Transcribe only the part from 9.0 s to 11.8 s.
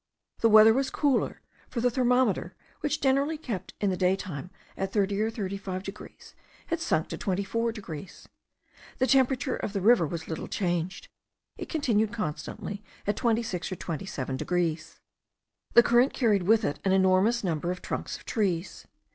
temperature of the river was little changed: it